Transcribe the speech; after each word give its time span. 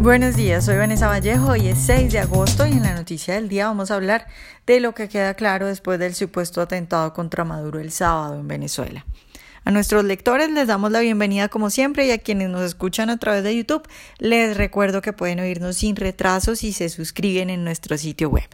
Buenos 0.00 0.36
días, 0.36 0.64
soy 0.64 0.76
Vanessa 0.76 1.06
Vallejo 1.06 1.54
y 1.56 1.68
es 1.68 1.78
6 1.78 2.12
de 2.12 2.18
agosto 2.18 2.66
y 2.66 2.72
en 2.72 2.82
la 2.82 2.94
noticia 2.94 3.34
del 3.34 3.48
día 3.48 3.66
vamos 3.66 3.90
a 3.90 3.94
hablar 3.94 4.26
de 4.66 4.80
lo 4.80 4.94
que 4.94 5.08
queda 5.08 5.34
claro 5.34 5.66
después 5.66 5.98
del 5.98 6.14
supuesto 6.14 6.60
atentado 6.60 7.12
contra 7.12 7.44
Maduro 7.44 7.78
el 7.78 7.92
sábado 7.92 8.38
en 8.38 8.48
Venezuela. 8.48 9.06
A 9.64 9.70
nuestros 9.70 10.04
lectores 10.04 10.50
les 10.50 10.66
damos 10.66 10.90
la 10.90 11.00
bienvenida 11.00 11.48
como 11.48 11.70
siempre 11.70 12.06
y 12.06 12.10
a 12.10 12.18
quienes 12.18 12.50
nos 12.50 12.62
escuchan 12.62 13.10
a 13.10 13.18
través 13.18 13.44
de 13.44 13.56
YouTube 13.56 13.86
les 14.18 14.56
recuerdo 14.56 15.02
que 15.02 15.12
pueden 15.12 15.38
oírnos 15.38 15.76
sin 15.76 15.94
retrasos 15.94 16.58
si 16.60 16.72
se 16.72 16.88
suscriben 16.88 17.48
en 17.48 17.62
nuestro 17.62 17.96
sitio 17.96 18.28
web. 18.28 18.48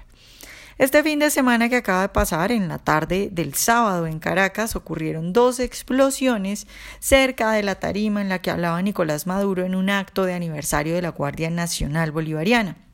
Este 0.78 1.02
fin 1.02 1.18
de 1.18 1.30
semana 1.30 1.68
que 1.68 1.74
acaba 1.74 2.02
de 2.02 2.08
pasar, 2.10 2.52
en 2.52 2.68
la 2.68 2.78
tarde 2.78 3.30
del 3.32 3.54
sábado 3.54 4.06
en 4.06 4.20
Caracas, 4.20 4.76
ocurrieron 4.76 5.32
dos 5.32 5.58
explosiones 5.58 6.68
cerca 7.00 7.50
de 7.50 7.64
la 7.64 7.80
tarima 7.80 8.20
en 8.20 8.28
la 8.28 8.38
que 8.38 8.52
hablaba 8.52 8.80
Nicolás 8.80 9.26
Maduro 9.26 9.64
en 9.64 9.74
un 9.74 9.90
acto 9.90 10.24
de 10.24 10.34
aniversario 10.34 10.94
de 10.94 11.02
la 11.02 11.08
Guardia 11.08 11.50
Nacional 11.50 12.12
Bolivariana. 12.12 12.87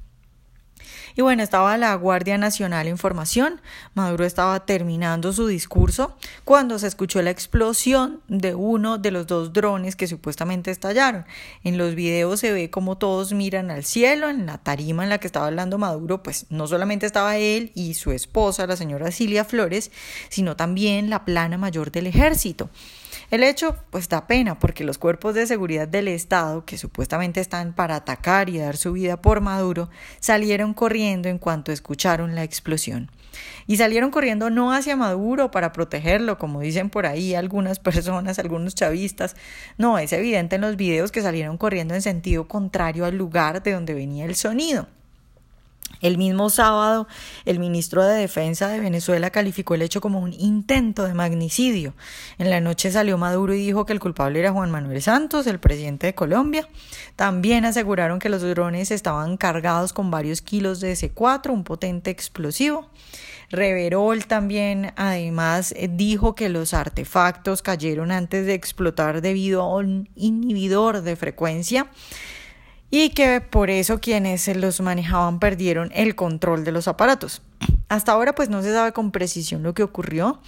Y 1.17 1.23
bueno, 1.23 1.43
estaba 1.43 1.77
la 1.79 1.95
Guardia 1.95 2.39
Nacional 2.39 2.89
en 2.89 2.99
formación, 2.99 3.61
Maduro 3.95 4.25
estaba 4.25 4.67
terminando 4.67 5.33
su 5.33 5.47
discurso 5.47 6.17
cuando 6.45 6.79
se 6.79 6.89
escuchó 6.89 7.23
la 7.23 7.31
explosión 7.31 8.21
de 8.27 8.55
uno 8.55 8.99
de 8.99 9.13
los 9.13 9.27
dos 9.29 9.53
drones 9.53 9.95
que 9.95 10.09
supuestamente 10.09 10.73
estallaron. 10.73 11.25
En 11.63 11.79
los 11.79 11.95
videos 11.95 12.41
se 12.41 12.53
ve 12.53 12.69
como 12.69 12.99
todos 12.99 13.33
miran 13.33 13.71
al 13.71 13.85
cielo, 13.85 14.29
en 14.29 14.47
la 14.47 14.59
tarima 14.59 15.05
en 15.05 15.11
la 15.11 15.19
que 15.19 15.29
estaba 15.29 15.47
hablando 15.47 15.79
Maduro, 15.79 16.23
pues 16.23 16.47
no 16.51 16.67
solamente 16.67 17.07
estaba 17.07 17.37
él 17.37 17.71
y 17.75 17.95
su 17.95 18.11
esposa, 18.11 18.67
la 18.67 18.77
señora 18.77 19.13
Cilia 19.13 19.45
Flores, 19.45 19.93
sino 20.31 20.57
también 20.57 21.11
la 21.11 21.25
plana 21.25 21.59
mayor 21.59 21.93
del 21.93 22.09
ejército. 22.09 22.71
El 23.31 23.43
hecho, 23.43 23.77
pues 23.91 24.09
da 24.09 24.27
pena, 24.27 24.59
porque 24.59 24.85
los 24.85 24.99
cuerpos 24.99 25.35
de 25.35 25.47
seguridad 25.47 25.89
del 25.89 26.09
Estado, 26.09 26.65
que 26.65 26.79
supuestamente 26.79 27.41
están 27.41 27.73
para 27.75 27.97
atacar 27.97 28.49
y 28.49 28.59
dar 28.59 28.77
su 28.77 28.93
vida 28.93 29.21
por 29.21 29.41
Maduro, 29.41 29.91
salieron 30.21 30.75
corriendo 30.75 31.29
en 31.29 31.39
cuanto 31.39 31.73
escucharon 31.73 32.35
la 32.35 32.43
explosión. 32.45 33.11
Y 33.67 33.77
salieron 33.77 34.11
corriendo 34.11 34.51
no 34.51 34.73
hacia 34.73 34.97
Maduro 34.97 35.51
para 35.51 35.73
protegerlo, 35.73 36.39
como 36.39 36.61
dicen 36.61 36.91
por 36.91 37.07
ahí 37.07 37.35
algunas 37.35 37.79
personas, 37.81 38.39
algunos 38.39 38.75
chavistas. 38.75 39.37
No, 39.79 39.99
es 39.99 40.13
evidente 40.13 40.57
en 40.57 40.63
los 40.63 40.77
videos 40.77 41.13
que 41.13 41.23
salieron 41.23 41.59
corriendo 41.59 41.95
en 41.95 42.03
sentido 42.03 42.49
contrario 42.49 43.05
al 43.05 43.17
lugar 43.17 43.63
de 43.63 43.73
donde 43.73 43.95
venía 43.95 44.25
el 44.25 44.35
sonido. 44.35 44.89
El 46.05 46.19
mismo 46.19 46.51
sábado, 46.51 47.09
el 47.47 47.59
ministro 47.59 48.05
de 48.05 48.15
Defensa 48.19 48.69
de 48.69 48.79
Venezuela 48.79 49.31
calificó 49.31 49.75
el 49.75 49.81
hecho 49.81 50.03
como 50.03 50.19
un 50.19 50.35
intento 50.35 51.05
de 51.05 51.15
magnicidio. 51.15 51.95
En 52.37 52.51
la 52.51 52.61
noche 52.61 52.91
salió 52.91 53.17
Maduro 53.17 53.55
y 53.55 53.65
dijo 53.65 53.87
que 53.87 53.95
el 53.95 54.01
culpable 54.01 54.39
era 54.39 54.53
Juan 54.53 54.71
Manuel 54.71 55.01
Santos, 55.01 55.47
el 55.47 55.61
presidente 55.61 56.09
de 56.09 56.15
Colombia. 56.15 56.69
También 57.17 57.65
aseguraron 57.65 58.19
que 58.19 58.29
los 58.29 58.43
drones 58.43 58.91
estaban 58.91 59.39
cargados 59.39 59.95
con 59.95 60.11
varios 60.11 60.43
kilos 60.43 60.79
de 60.81 60.93
S4, 60.93 61.49
un 61.49 61.65
potente 61.65 62.11
explosivo. 62.11 62.91
Reverol 63.49 64.27
también, 64.27 64.93
además, 64.97 65.75
dijo 65.89 66.35
que 66.35 66.51
los 66.51 66.75
artefactos 66.75 67.63
cayeron 67.63 68.13
antes 68.13 68.45
de 68.45 68.53
explotar 68.53 69.23
debido 69.23 69.63
a 69.63 69.77
un 69.77 70.11
inhibidor 70.17 71.01
de 71.01 71.17
frecuencia 71.17 71.87
y 72.97 73.11
que 73.11 73.41
por 73.41 73.71
eso 73.71 74.01
quienes 74.01 74.47
los 74.57 74.81
manejaban 74.81 75.41
perdieron 75.41 75.91
el 75.95 76.15
control 76.15 76.63
de 76.63 76.71
los 76.71 76.87
aparatos. 76.87 77.43
Hasta 77.89 78.13
ahora 78.13 78.37
pues 78.37 78.51
no 78.51 78.63
se 78.63 78.73
sabe 78.73 78.93
con 78.93 79.11
precisión 79.11 79.65
lo 79.65 79.75
que 79.75 79.83
ocurrió 79.83 80.41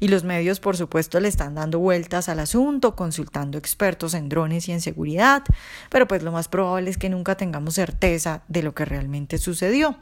y 0.00 0.08
los 0.08 0.22
medios 0.22 0.60
por 0.60 0.76
supuesto 0.76 1.18
le 1.18 1.28
están 1.28 1.54
dando 1.54 1.78
vueltas 1.78 2.28
al 2.28 2.40
asunto, 2.40 2.94
consultando 2.94 3.56
expertos 3.56 4.12
en 4.12 4.28
drones 4.28 4.68
y 4.68 4.72
en 4.72 4.82
seguridad, 4.82 5.44
pero 5.88 6.06
pues 6.06 6.22
lo 6.22 6.30
más 6.30 6.48
probable 6.48 6.90
es 6.90 6.98
que 6.98 7.08
nunca 7.08 7.38
tengamos 7.38 7.76
certeza 7.76 8.42
de 8.48 8.62
lo 8.62 8.74
que 8.74 8.84
realmente 8.84 9.38
sucedió. 9.38 9.96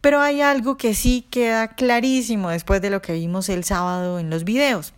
Pero 0.00 0.20
hay 0.20 0.40
algo 0.40 0.76
que 0.76 0.92
sí 0.92 1.24
queda 1.30 1.68
clarísimo 1.68 2.50
después 2.50 2.82
de 2.82 2.90
lo 2.90 3.00
que 3.00 3.12
vimos 3.12 3.48
el 3.48 3.62
sábado 3.62 4.18
en 4.18 4.28
los 4.28 4.42
videos. 4.42 4.92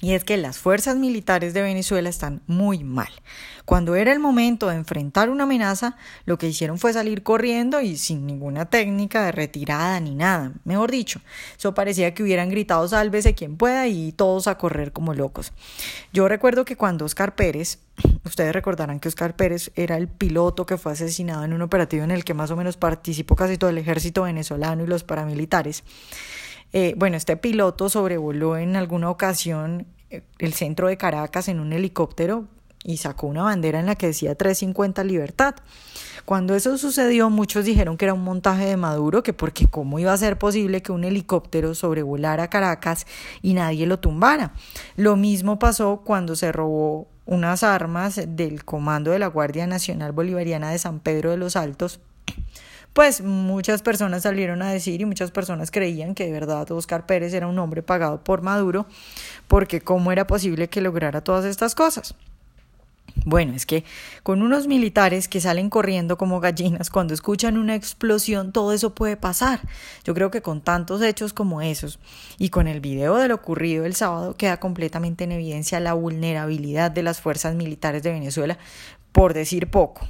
Y 0.00 0.14
es 0.14 0.24
que 0.24 0.36
las 0.36 0.58
fuerzas 0.58 0.96
militares 0.96 1.54
de 1.54 1.62
Venezuela 1.62 2.08
están 2.08 2.42
muy 2.46 2.82
mal. 2.82 3.10
Cuando 3.64 3.94
era 3.94 4.12
el 4.12 4.18
momento 4.18 4.68
de 4.68 4.74
enfrentar 4.74 5.30
una 5.30 5.44
amenaza, 5.44 5.96
lo 6.24 6.38
que 6.38 6.48
hicieron 6.48 6.78
fue 6.78 6.92
salir 6.92 7.22
corriendo 7.22 7.80
y 7.80 7.96
sin 7.96 8.26
ninguna 8.26 8.64
técnica 8.64 9.24
de 9.24 9.32
retirada 9.32 10.00
ni 10.00 10.14
nada. 10.16 10.52
Mejor 10.64 10.90
dicho, 10.90 11.20
eso 11.56 11.74
parecía 11.74 12.14
que 12.14 12.24
hubieran 12.24 12.48
gritado 12.48 12.88
sálvese 12.88 13.34
quien 13.34 13.56
pueda 13.56 13.86
y 13.86 14.10
todos 14.12 14.48
a 14.48 14.58
correr 14.58 14.92
como 14.92 15.14
locos. 15.14 15.52
Yo 16.12 16.26
recuerdo 16.26 16.64
que 16.64 16.76
cuando 16.76 17.04
Oscar 17.04 17.36
Pérez, 17.36 17.78
ustedes 18.24 18.52
recordarán 18.52 18.98
que 18.98 19.08
Oscar 19.08 19.36
Pérez 19.36 19.70
era 19.76 19.96
el 19.96 20.08
piloto 20.08 20.66
que 20.66 20.78
fue 20.78 20.92
asesinado 20.92 21.44
en 21.44 21.52
un 21.52 21.62
operativo 21.62 22.02
en 22.02 22.10
el 22.10 22.24
que 22.24 22.34
más 22.34 22.50
o 22.50 22.56
menos 22.56 22.76
participó 22.76 23.36
casi 23.36 23.58
todo 23.58 23.70
el 23.70 23.78
ejército 23.78 24.22
venezolano 24.22 24.82
y 24.82 24.88
los 24.88 25.04
paramilitares. 25.04 25.84
Eh, 26.72 26.94
bueno, 26.96 27.16
este 27.16 27.36
piloto 27.36 27.88
sobrevoló 27.88 28.56
en 28.56 28.76
alguna 28.76 29.10
ocasión 29.10 29.86
eh, 30.10 30.22
el 30.38 30.52
centro 30.54 30.88
de 30.88 30.96
Caracas 30.96 31.48
en 31.48 31.60
un 31.60 31.72
helicóptero 31.72 32.46
y 32.84 32.96
sacó 32.96 33.26
una 33.26 33.44
bandera 33.44 33.80
en 33.80 33.86
la 33.86 33.94
que 33.94 34.08
decía 34.08 34.34
350 34.34 35.04
libertad. 35.04 35.54
Cuando 36.24 36.54
eso 36.54 36.78
sucedió, 36.78 37.30
muchos 37.30 37.64
dijeron 37.64 37.96
que 37.96 38.04
era 38.04 38.14
un 38.14 38.22
montaje 38.22 38.64
de 38.64 38.76
Maduro, 38.76 39.22
que 39.22 39.32
porque 39.32 39.66
cómo 39.66 39.98
iba 39.98 40.12
a 40.12 40.16
ser 40.16 40.38
posible 40.38 40.82
que 40.82 40.92
un 40.92 41.04
helicóptero 41.04 41.74
sobrevolara 41.74 42.48
Caracas 42.48 43.06
y 43.42 43.54
nadie 43.54 43.86
lo 43.86 43.98
tumbara. 43.98 44.52
Lo 44.96 45.16
mismo 45.16 45.58
pasó 45.58 46.02
cuando 46.04 46.36
se 46.36 46.52
robó 46.52 47.08
unas 47.26 47.62
armas 47.62 48.20
del 48.26 48.64
comando 48.64 49.10
de 49.10 49.18
la 49.18 49.28
Guardia 49.28 49.66
Nacional 49.66 50.12
Bolivariana 50.12 50.70
de 50.70 50.78
San 50.78 51.00
Pedro 51.00 51.30
de 51.30 51.36
los 51.36 51.56
Altos 51.56 52.00
pues 52.92 53.22
muchas 53.22 53.82
personas 53.82 54.22
salieron 54.22 54.62
a 54.62 54.70
decir 54.70 55.00
y 55.00 55.04
muchas 55.04 55.30
personas 55.30 55.70
creían 55.70 56.14
que 56.14 56.26
de 56.26 56.32
verdad 56.32 56.70
Oscar 56.72 57.06
Pérez 57.06 57.32
era 57.34 57.46
un 57.46 57.58
hombre 57.58 57.82
pagado 57.82 58.22
por 58.22 58.42
Maduro, 58.42 58.86
porque 59.48 59.80
cómo 59.80 60.12
era 60.12 60.26
posible 60.26 60.68
que 60.68 60.80
lograra 60.80 61.22
todas 61.22 61.44
estas 61.44 61.74
cosas. 61.74 62.14
Bueno, 63.24 63.52
es 63.54 63.66
que 63.66 63.84
con 64.22 64.42
unos 64.42 64.66
militares 64.66 65.28
que 65.28 65.40
salen 65.40 65.70
corriendo 65.70 66.16
como 66.16 66.40
gallinas 66.40 66.90
cuando 66.90 67.14
escuchan 67.14 67.56
una 67.56 67.74
explosión, 67.74 68.52
todo 68.52 68.72
eso 68.72 68.94
puede 68.94 69.16
pasar. 69.16 69.60
Yo 70.04 70.14
creo 70.14 70.30
que 70.30 70.42
con 70.42 70.60
tantos 70.60 71.02
hechos 71.02 71.32
como 71.32 71.62
esos 71.62 71.98
y 72.38 72.48
con 72.48 72.66
el 72.66 72.80
video 72.80 73.16
de 73.16 73.28
lo 73.28 73.36
ocurrido 73.36 73.84
el 73.84 73.94
sábado 73.94 74.34
queda 74.36 74.58
completamente 74.58 75.24
en 75.24 75.32
evidencia 75.32 75.78
la 75.78 75.92
vulnerabilidad 75.92 76.90
de 76.90 77.02
las 77.02 77.20
fuerzas 77.20 77.54
militares 77.54 78.02
de 78.02 78.12
Venezuela, 78.12 78.58
por 79.12 79.34
decir 79.34 79.70
poco. 79.70 80.06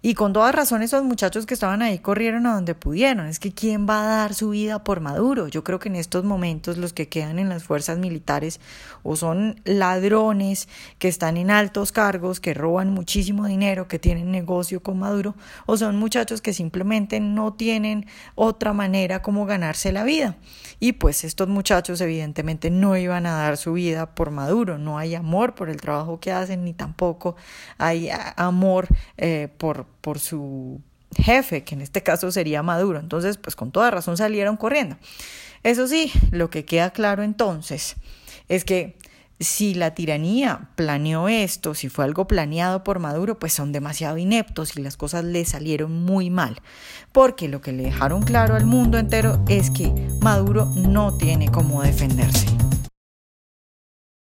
Y 0.00 0.14
con 0.14 0.32
toda 0.32 0.52
razón 0.52 0.82
esos 0.82 1.02
muchachos 1.02 1.44
que 1.44 1.54
estaban 1.54 1.82
ahí 1.82 1.98
corrieron 1.98 2.46
a 2.46 2.54
donde 2.54 2.76
pudieron. 2.76 3.26
Es 3.26 3.40
que 3.40 3.52
¿quién 3.52 3.88
va 3.88 4.00
a 4.00 4.06
dar 4.18 4.32
su 4.34 4.50
vida 4.50 4.84
por 4.84 5.00
Maduro? 5.00 5.48
Yo 5.48 5.64
creo 5.64 5.80
que 5.80 5.88
en 5.88 5.96
estos 5.96 6.22
momentos 6.22 6.78
los 6.78 6.92
que 6.92 7.08
quedan 7.08 7.40
en 7.40 7.48
las 7.48 7.64
fuerzas 7.64 7.98
militares 7.98 8.60
o 9.02 9.16
son 9.16 9.60
ladrones 9.64 10.68
que 11.00 11.08
están 11.08 11.36
en 11.36 11.50
altos 11.50 11.90
cargos, 11.90 12.38
que 12.38 12.54
roban 12.54 12.90
muchísimo 12.90 13.46
dinero, 13.46 13.88
que 13.88 13.98
tienen 13.98 14.30
negocio 14.30 14.84
con 14.84 15.00
Maduro, 15.00 15.34
o 15.66 15.76
son 15.76 15.96
muchachos 15.96 16.42
que 16.42 16.52
simplemente 16.52 17.18
no 17.18 17.54
tienen 17.54 18.06
otra 18.36 18.72
manera 18.72 19.20
como 19.20 19.46
ganarse 19.46 19.90
la 19.90 20.04
vida. 20.04 20.36
Y 20.78 20.92
pues 20.92 21.24
estos 21.24 21.48
muchachos 21.48 22.00
evidentemente 22.00 22.70
no 22.70 22.96
iban 22.96 23.26
a 23.26 23.32
dar 23.32 23.56
su 23.56 23.72
vida 23.72 24.14
por 24.14 24.30
Maduro. 24.30 24.78
No 24.78 24.96
hay 24.96 25.16
amor 25.16 25.56
por 25.56 25.70
el 25.70 25.80
trabajo 25.80 26.20
que 26.20 26.30
hacen, 26.30 26.64
ni 26.64 26.72
tampoco 26.72 27.34
hay 27.78 28.10
amor 28.36 28.88
eh, 29.16 29.48
por 29.56 29.86
por 30.00 30.18
su 30.18 30.80
jefe, 31.16 31.64
que 31.64 31.74
en 31.74 31.80
este 31.80 32.02
caso 32.02 32.30
sería 32.30 32.62
Maduro. 32.62 32.98
Entonces, 32.98 33.38
pues 33.38 33.56
con 33.56 33.72
toda 33.72 33.90
razón 33.90 34.16
salieron 34.16 34.56
corriendo. 34.56 34.96
Eso 35.62 35.86
sí, 35.86 36.12
lo 36.30 36.50
que 36.50 36.64
queda 36.64 36.90
claro 36.90 37.22
entonces 37.22 37.96
es 38.48 38.64
que 38.64 38.96
si 39.40 39.74
la 39.74 39.94
tiranía 39.94 40.70
planeó 40.74 41.28
esto, 41.28 41.74
si 41.74 41.88
fue 41.88 42.04
algo 42.04 42.26
planeado 42.26 42.82
por 42.82 42.98
Maduro, 42.98 43.38
pues 43.38 43.52
son 43.52 43.70
demasiado 43.70 44.18
ineptos 44.18 44.76
y 44.76 44.82
las 44.82 44.96
cosas 44.96 45.24
le 45.24 45.44
salieron 45.44 46.04
muy 46.04 46.28
mal. 46.28 46.60
Porque 47.12 47.48
lo 47.48 47.60
que 47.60 47.72
le 47.72 47.84
dejaron 47.84 48.22
claro 48.22 48.56
al 48.56 48.66
mundo 48.66 48.98
entero 48.98 49.44
es 49.48 49.70
que 49.70 49.92
Maduro 50.20 50.66
no 50.74 51.16
tiene 51.16 51.48
cómo 51.50 51.82
defenderse. 51.82 52.57